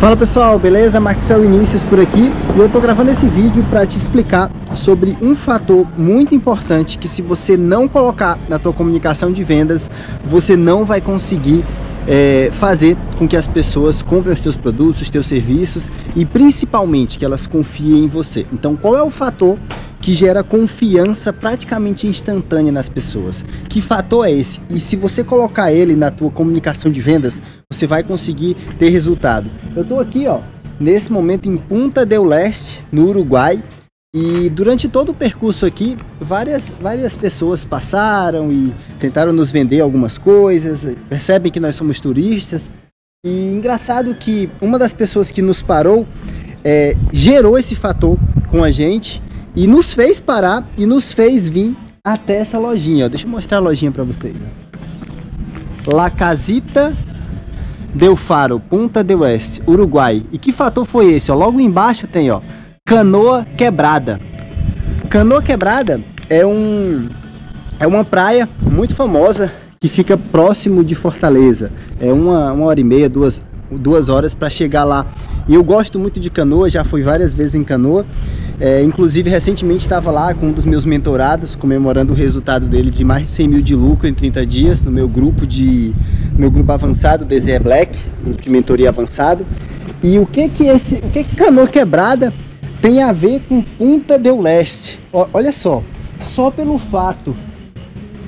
Fala 0.00 0.16
pessoal, 0.16 0.60
beleza? 0.60 1.00
Maxwell 1.00 1.44
Inícios 1.44 1.82
por 1.82 1.98
aqui 1.98 2.30
e 2.54 2.58
eu 2.60 2.68
tô 2.68 2.80
gravando 2.80 3.10
esse 3.10 3.28
vídeo 3.28 3.64
para 3.68 3.84
te 3.84 3.98
explicar 3.98 4.48
sobre 4.72 5.18
um 5.20 5.34
fator 5.34 5.84
muito 5.98 6.36
importante 6.36 6.98
que 6.98 7.08
se 7.08 7.20
você 7.20 7.56
não 7.56 7.88
colocar 7.88 8.38
na 8.48 8.60
tua 8.60 8.72
comunicação 8.72 9.32
de 9.32 9.42
vendas, 9.42 9.90
você 10.24 10.56
não 10.56 10.84
vai 10.84 11.00
conseguir 11.00 11.64
é, 12.06 12.48
fazer 12.52 12.96
com 13.18 13.26
que 13.26 13.36
as 13.36 13.48
pessoas 13.48 14.00
comprem 14.00 14.32
os 14.32 14.40
teus 14.40 14.56
produtos, 14.56 15.02
os 15.02 15.10
teus 15.10 15.26
serviços 15.26 15.90
e 16.14 16.24
principalmente 16.24 17.18
que 17.18 17.24
elas 17.24 17.48
confiem 17.48 18.04
em 18.04 18.06
você. 18.06 18.46
Então 18.52 18.76
qual 18.76 18.96
é 18.96 19.02
o 19.02 19.10
fator 19.10 19.58
que 20.08 20.14
gera 20.14 20.42
confiança 20.42 21.34
praticamente 21.34 22.06
instantânea 22.06 22.72
nas 22.72 22.88
pessoas. 22.88 23.44
Que 23.68 23.82
fator 23.82 24.26
é 24.26 24.32
esse? 24.32 24.58
E 24.70 24.80
se 24.80 24.96
você 24.96 25.22
colocar 25.22 25.70
ele 25.70 25.94
na 25.94 26.10
tua 26.10 26.30
comunicação 26.30 26.90
de 26.90 26.98
vendas, 26.98 27.42
você 27.70 27.86
vai 27.86 28.02
conseguir 28.02 28.54
ter 28.78 28.88
resultado. 28.88 29.50
Eu 29.76 29.82
estou 29.82 30.00
aqui, 30.00 30.26
ó, 30.26 30.40
nesse 30.80 31.12
momento 31.12 31.46
em 31.46 31.58
Punta 31.58 32.06
del 32.06 32.24
Leste, 32.24 32.82
no 32.90 33.06
Uruguai, 33.06 33.62
e 34.16 34.48
durante 34.48 34.88
todo 34.88 35.10
o 35.10 35.14
percurso 35.14 35.66
aqui, 35.66 35.94
várias, 36.18 36.72
várias 36.80 37.14
pessoas 37.14 37.62
passaram 37.66 38.50
e 38.50 38.72
tentaram 38.98 39.30
nos 39.30 39.50
vender 39.50 39.82
algumas 39.82 40.16
coisas, 40.16 40.86
percebem 41.10 41.52
que 41.52 41.60
nós 41.60 41.76
somos 41.76 42.00
turistas. 42.00 42.66
E 43.26 43.28
engraçado 43.28 44.14
que 44.14 44.48
uma 44.58 44.78
das 44.78 44.94
pessoas 44.94 45.30
que 45.30 45.42
nos 45.42 45.60
parou 45.60 46.06
é, 46.64 46.96
gerou 47.12 47.58
esse 47.58 47.76
fator 47.76 48.16
com 48.48 48.64
a 48.64 48.70
gente 48.70 49.20
e 49.58 49.66
nos 49.66 49.92
fez 49.92 50.20
parar 50.20 50.64
e 50.76 50.86
nos 50.86 51.10
fez 51.10 51.48
vir 51.48 51.76
até 52.04 52.36
essa 52.36 52.60
lojinha. 52.60 53.08
Deixa 53.08 53.26
eu 53.26 53.30
mostrar 53.30 53.56
a 53.58 53.60
lojinha 53.60 53.90
para 53.90 54.04
vocês. 54.04 54.36
La 55.84 56.08
Casita 56.10 56.96
Del 57.92 58.14
Faro, 58.14 58.60
Punta 58.60 59.02
del 59.02 59.22
Oeste, 59.22 59.60
Uruguai. 59.66 60.22
E 60.30 60.38
que 60.38 60.52
fator 60.52 60.84
foi 60.84 61.12
esse? 61.12 61.32
Ó, 61.32 61.34
logo 61.34 61.58
embaixo 61.58 62.06
tem 62.06 62.30
ó, 62.30 62.40
Canoa 62.86 63.44
Quebrada. 63.56 64.20
Canoa 65.10 65.42
Quebrada 65.42 66.00
é 66.30 66.46
um 66.46 67.08
é 67.80 67.86
uma 67.86 68.04
praia 68.04 68.48
muito 68.62 68.94
famosa 68.94 69.52
que 69.80 69.88
fica 69.88 70.16
próximo 70.16 70.84
de 70.84 70.94
Fortaleza. 70.94 71.72
É 72.00 72.12
uma, 72.12 72.52
uma 72.52 72.66
hora 72.66 72.78
e 72.78 72.84
meia, 72.84 73.08
duas, 73.08 73.42
duas 73.70 74.08
horas 74.08 74.34
para 74.34 74.48
chegar 74.48 74.84
lá. 74.84 75.06
E 75.48 75.54
eu 75.54 75.64
gosto 75.64 75.98
muito 75.98 76.20
de 76.20 76.30
canoa, 76.30 76.68
já 76.68 76.84
fui 76.84 77.02
várias 77.02 77.32
vezes 77.32 77.54
em 77.54 77.64
canoa. 77.64 78.04
É, 78.60 78.82
inclusive, 78.82 79.30
recentemente 79.30 79.82
estava 79.82 80.10
lá 80.10 80.34
com 80.34 80.46
um 80.46 80.52
dos 80.52 80.64
meus 80.64 80.84
mentorados, 80.84 81.54
comemorando 81.54 82.12
o 82.12 82.16
resultado 82.16 82.66
dele 82.66 82.90
de 82.90 83.04
mais 83.04 83.22
de 83.22 83.28
100 83.28 83.48
mil 83.48 83.62
de 83.62 83.74
lucro 83.74 84.08
em 84.08 84.14
30 84.14 84.44
dias, 84.44 84.82
no 84.82 84.90
meu 84.90 85.08
grupo 85.08 85.46
de 85.46 85.94
meu 86.36 86.50
grupo 86.50 86.70
avançado, 86.72 87.24
DZE 87.24 87.58
Black, 87.58 87.98
grupo 88.22 88.42
de 88.42 88.50
mentoria 88.50 88.88
avançado. 88.88 89.46
E 90.02 90.18
o 90.18 90.26
que 90.26 90.48
que 90.48 90.64
esse, 90.64 90.96
o 90.96 91.10
que 91.10 91.24
que 91.24 91.36
canoa 91.36 91.66
quebrada 91.66 92.32
tem 92.80 93.02
a 93.02 93.12
ver 93.12 93.42
com 93.48 93.62
Punta 93.62 94.18
del 94.18 94.40
Leste? 94.40 94.98
olha 95.12 95.52
só, 95.52 95.82
só 96.20 96.50
pelo 96.50 96.78
fato 96.78 97.34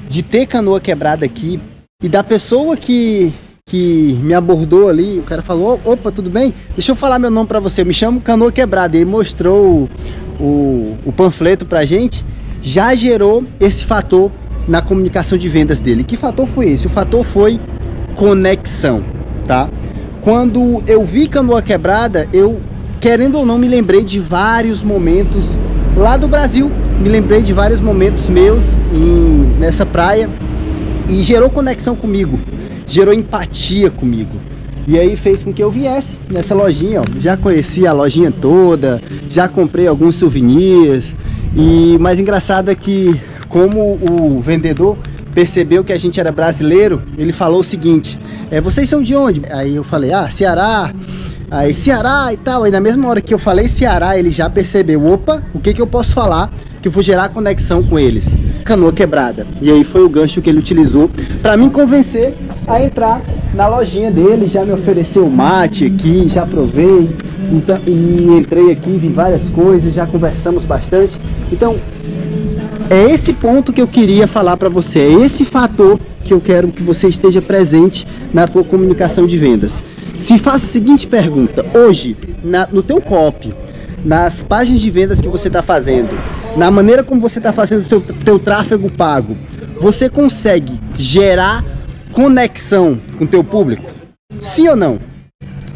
de 0.08 0.22
ter 0.22 0.46
canoa 0.46 0.80
quebrada 0.80 1.24
aqui 1.24 1.60
e 2.02 2.08
da 2.08 2.24
pessoa 2.24 2.76
que 2.76 3.32
que 3.70 4.18
me 4.20 4.34
abordou 4.34 4.88
ali, 4.88 5.20
o 5.20 5.22
cara 5.22 5.42
falou, 5.42 5.80
opa, 5.84 6.10
tudo 6.10 6.28
bem? 6.28 6.52
Deixa 6.74 6.90
eu 6.90 6.96
falar 6.96 7.20
meu 7.20 7.30
nome 7.30 7.46
para 7.46 7.60
você, 7.60 7.82
eu 7.82 7.86
me 7.86 7.94
chamo 7.94 8.20
Canoa 8.20 8.50
Quebrada, 8.50 8.98
e 8.98 9.04
mostrou 9.04 9.88
o, 10.40 10.42
o, 10.42 10.96
o 11.06 11.12
panfleto 11.12 11.64
pra 11.64 11.84
gente, 11.84 12.24
já 12.60 12.92
gerou 12.96 13.44
esse 13.60 13.84
fator 13.84 14.28
na 14.66 14.82
comunicação 14.82 15.38
de 15.38 15.48
vendas 15.48 15.78
dele. 15.78 16.02
Que 16.02 16.16
fator 16.16 16.48
foi 16.48 16.70
esse? 16.70 16.88
O 16.88 16.90
fator 16.90 17.24
foi 17.24 17.60
conexão, 18.16 19.04
tá? 19.46 19.68
Quando 20.20 20.82
eu 20.84 21.04
vi 21.04 21.28
Canoa 21.28 21.62
Quebrada, 21.62 22.28
eu, 22.32 22.60
querendo 23.00 23.38
ou 23.38 23.46
não, 23.46 23.56
me 23.56 23.68
lembrei 23.68 24.02
de 24.02 24.18
vários 24.18 24.82
momentos 24.82 25.44
lá 25.96 26.16
do 26.16 26.26
Brasil, 26.26 26.68
me 27.00 27.08
lembrei 27.08 27.40
de 27.40 27.52
vários 27.52 27.80
momentos 27.80 28.28
meus 28.28 28.76
em, 28.92 29.58
nessa 29.60 29.86
praia 29.86 30.28
e 31.08 31.22
gerou 31.22 31.48
conexão 31.48 31.94
comigo 31.94 32.36
gerou 32.90 33.14
empatia 33.14 33.88
comigo. 33.90 34.38
E 34.86 34.98
aí 34.98 35.16
fez 35.16 35.42
com 35.42 35.52
que 35.52 35.62
eu 35.62 35.70
viesse 35.70 36.18
nessa 36.28 36.54
lojinha, 36.54 37.00
ó. 37.00 37.04
Já 37.20 37.36
conheci 37.36 37.86
a 37.86 37.92
lojinha 37.92 38.32
toda, 38.32 39.00
já 39.28 39.46
comprei 39.46 39.86
alguns 39.86 40.16
souvenirs. 40.16 41.16
E 41.54 41.96
mais 41.98 42.18
engraçado 42.18 42.70
é 42.70 42.74
que 42.74 43.18
como 43.48 43.98
o 44.10 44.40
vendedor 44.40 44.98
percebeu 45.32 45.84
que 45.84 45.92
a 45.92 45.98
gente 45.98 46.18
era 46.18 46.32
brasileiro, 46.32 47.02
ele 47.16 47.32
falou 47.32 47.60
o 47.60 47.64
seguinte: 47.64 48.18
é, 48.50 48.60
vocês 48.60 48.88
são 48.88 49.00
de 49.00 49.14
onde? 49.14 49.42
Aí 49.50 49.76
eu 49.76 49.84
falei: 49.84 50.12
ah, 50.12 50.28
Ceará. 50.28 50.92
Aí 51.50 51.74
Ceará 51.74 52.32
e 52.32 52.36
tal. 52.36 52.64
Aí 52.64 52.72
na 52.72 52.80
mesma 52.80 53.08
hora 53.08 53.20
que 53.20 53.32
eu 53.32 53.38
falei 53.38 53.68
Ceará, 53.68 54.18
ele 54.18 54.30
já 54.30 54.50
percebeu: 54.50 55.06
opa, 55.06 55.42
o 55.54 55.60
que, 55.60 55.72
que 55.72 55.80
eu 55.80 55.86
posso 55.86 56.12
falar 56.12 56.52
que 56.82 56.88
eu 56.88 56.92
vou 56.92 57.02
gerar 57.02 57.28
conexão 57.28 57.82
com 57.82 57.98
eles? 57.98 58.36
Canoa 58.64 58.92
quebrada. 58.92 59.46
E 59.60 59.70
aí 59.70 59.84
foi 59.84 60.02
o 60.02 60.08
gancho 60.08 60.40
que 60.40 60.50
ele 60.50 60.58
utilizou 60.58 61.10
para 61.42 61.56
me 61.56 61.70
convencer 61.70 62.34
a 62.66 62.82
entrar 62.82 63.22
na 63.54 63.66
lojinha 63.68 64.10
dele. 64.10 64.48
Já 64.48 64.64
me 64.64 64.72
ofereceu 64.72 65.28
mate 65.28 65.84
aqui, 65.84 66.28
já 66.28 66.46
provei. 66.46 67.10
Então, 67.52 67.78
e 67.86 68.38
entrei 68.38 68.70
aqui, 68.70 68.90
vi 68.90 69.08
várias 69.08 69.48
coisas, 69.50 69.92
já 69.92 70.06
conversamos 70.06 70.64
bastante. 70.64 71.18
Então, 71.50 71.76
é 72.88 73.10
esse 73.10 73.32
ponto 73.32 73.72
que 73.72 73.80
eu 73.80 73.88
queria 73.88 74.26
falar 74.26 74.56
para 74.56 74.68
você, 74.68 75.00
é 75.00 75.24
esse 75.24 75.44
fator 75.44 75.98
que 76.24 76.32
eu 76.32 76.40
quero 76.40 76.68
que 76.68 76.82
você 76.82 77.08
esteja 77.08 77.40
presente 77.40 78.06
na 78.32 78.46
tua 78.46 78.64
comunicação 78.64 79.26
de 79.26 79.36
vendas. 79.38 79.82
Se 80.18 80.38
faça 80.38 80.66
a 80.66 80.68
seguinte 80.68 81.06
pergunta: 81.06 81.64
hoje, 81.74 82.16
na, 82.42 82.66
no 82.70 82.82
teu 82.82 83.00
copy, 83.00 83.54
nas 84.04 84.42
páginas 84.42 84.80
de 84.80 84.90
vendas 84.90 85.20
que 85.20 85.28
você 85.28 85.48
está 85.48 85.62
fazendo, 85.62 86.10
na 86.56 86.70
maneira 86.70 87.02
como 87.02 87.20
você 87.20 87.38
está 87.38 87.52
fazendo 87.52 87.84
o 87.84 87.88
teu, 87.88 88.00
teu 88.00 88.38
tráfego 88.38 88.90
pago, 88.90 89.36
você 89.80 90.08
consegue 90.08 90.80
gerar 90.96 91.64
conexão 92.12 93.00
com 93.16 93.24
o 93.24 93.28
teu 93.28 93.42
público? 93.42 93.90
Sim 94.40 94.68
ou 94.68 94.76
não? 94.76 94.98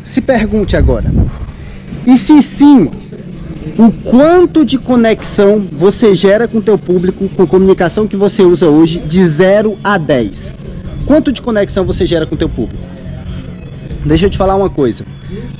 Se 0.02 0.20
pergunte 0.20 0.76
agora. 0.76 1.10
E 2.06 2.18
se 2.18 2.42
sim, 2.42 2.90
o 3.78 3.90
quanto 3.90 4.64
de 4.64 4.78
conexão 4.78 5.66
você 5.72 6.14
gera 6.14 6.46
com 6.46 6.58
o 6.58 6.62
teu 6.62 6.76
público 6.76 7.28
com 7.30 7.42
a 7.42 7.46
comunicação 7.46 8.06
que 8.06 8.16
você 8.16 8.42
usa 8.42 8.68
hoje 8.68 9.00
de 9.00 9.24
0 9.24 9.78
a 9.82 9.96
10? 9.96 10.54
Quanto 11.06 11.32
de 11.32 11.40
conexão 11.40 11.84
você 11.84 12.04
gera 12.06 12.26
com 12.26 12.34
o 12.34 12.38
teu 12.38 12.48
público? 12.48 12.82
Deixa 14.04 14.26
eu 14.26 14.30
te 14.30 14.36
falar 14.36 14.54
uma 14.54 14.68
coisa. 14.68 15.06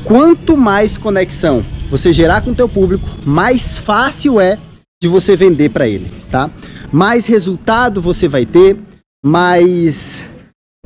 Quanto 0.04 0.56
mais 0.56 0.98
conexão 0.98 1.64
você 1.90 2.12
gerar 2.12 2.42
com 2.42 2.50
o 2.50 2.54
teu 2.54 2.68
público, 2.68 3.08
mais 3.24 3.78
fácil 3.78 4.38
é 4.38 4.58
de 5.04 5.08
você 5.08 5.36
vender 5.36 5.68
para 5.68 5.86
ele, 5.86 6.10
tá? 6.30 6.50
Mais 6.90 7.26
resultado 7.26 8.00
você 8.00 8.26
vai 8.26 8.46
ter, 8.46 8.78
mais 9.22 10.24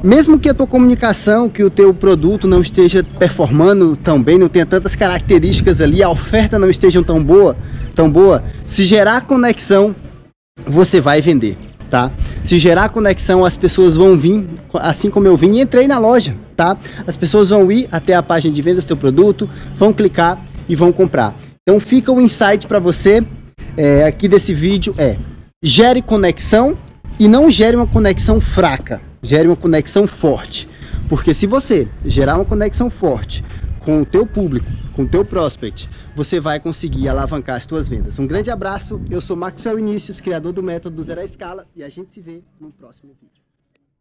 mesmo 0.02 0.40
que 0.40 0.48
a 0.48 0.54
tua 0.54 0.66
comunicação, 0.66 1.48
que 1.48 1.62
o 1.62 1.70
teu 1.70 1.94
produto 1.94 2.48
não 2.48 2.60
esteja 2.60 3.04
performando 3.18 3.96
tão 3.96 4.20
bem, 4.20 4.36
não 4.36 4.48
tenha 4.48 4.66
tantas 4.66 4.96
características 4.96 5.80
ali, 5.80 6.02
a 6.02 6.10
oferta 6.10 6.58
não 6.58 6.68
esteja 6.68 7.00
tão 7.02 7.22
boa, 7.22 7.56
tão 7.94 8.10
boa, 8.10 8.42
se 8.66 8.84
gerar 8.84 9.20
conexão, 9.20 9.94
você 10.66 11.00
vai 11.00 11.20
vender, 11.20 11.56
tá? 11.88 12.10
Se 12.42 12.58
gerar 12.58 12.88
conexão, 12.88 13.44
as 13.44 13.56
pessoas 13.56 13.94
vão 13.94 14.16
vir, 14.16 14.48
assim 14.74 15.10
como 15.10 15.28
eu 15.28 15.36
vim 15.36 15.58
e 15.58 15.60
entrei 15.60 15.86
na 15.86 15.98
loja, 15.98 16.36
tá? 16.56 16.76
As 17.06 17.16
pessoas 17.16 17.50
vão 17.50 17.70
ir 17.70 17.88
até 17.92 18.14
a 18.14 18.22
página 18.22 18.52
de 18.52 18.62
vendas 18.62 18.82
do 18.82 18.88
teu 18.88 18.96
produto, 18.96 19.48
vão 19.76 19.92
clicar 19.92 20.44
e 20.68 20.74
vão 20.74 20.90
comprar. 20.90 21.36
Então 21.62 21.78
fica 21.78 22.10
o 22.10 22.20
insight 22.20 22.66
para 22.66 22.80
você 22.80 23.24
é, 23.78 24.04
aqui 24.04 24.28
desse 24.28 24.52
vídeo 24.52 24.94
é 24.98 25.16
gere 25.62 26.02
conexão 26.02 26.76
e 27.18 27.28
não 27.28 27.48
gere 27.48 27.76
uma 27.76 27.86
conexão 27.86 28.40
fraca 28.40 29.00
gere 29.22 29.48
uma 29.48 29.56
conexão 29.56 30.06
forte. 30.06 30.68
Porque 31.08 31.32
se 31.32 31.46
você 31.46 31.88
gerar 32.04 32.36
uma 32.36 32.44
conexão 32.44 32.90
forte 32.90 33.44
com 33.80 34.02
o 34.02 34.06
teu 34.06 34.26
público, 34.26 34.66
com 34.94 35.02
o 35.02 35.08
teu 35.08 35.24
prospect, 35.24 35.88
você 36.14 36.38
vai 36.38 36.60
conseguir 36.60 37.08
alavancar 37.08 37.56
as 37.56 37.66
tuas 37.66 37.88
vendas. 37.88 38.18
Um 38.18 38.26
grande 38.26 38.50
abraço, 38.50 39.00
eu 39.10 39.20
sou 39.20 39.36
Maxwell 39.36 39.78
Inícios, 39.78 40.20
criador 40.20 40.52
do 40.52 40.62
método 40.62 41.02
Zero 41.02 41.20
à 41.20 41.24
Escala 41.24 41.66
e 41.74 41.82
a 41.82 41.88
gente 41.88 42.12
se 42.12 42.20
vê 42.20 42.42
no 42.60 42.70
próximo 42.70 43.12
vídeo. 43.20 43.47